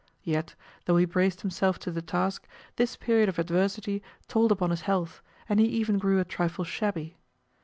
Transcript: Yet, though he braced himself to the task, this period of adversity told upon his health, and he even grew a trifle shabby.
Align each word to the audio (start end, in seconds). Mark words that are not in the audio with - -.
Yet, 0.23 0.55
though 0.85 0.97
he 0.97 1.05
braced 1.05 1.41
himself 1.41 1.77
to 1.77 1.91
the 1.91 2.01
task, 2.01 2.47
this 2.75 2.95
period 2.95 3.29
of 3.29 3.37
adversity 3.37 4.01
told 4.27 4.51
upon 4.51 4.71
his 4.71 4.81
health, 4.81 5.21
and 5.47 5.59
he 5.59 5.67
even 5.67 5.99
grew 5.99 6.19
a 6.19 6.25
trifle 6.25 6.65
shabby. 6.65 7.17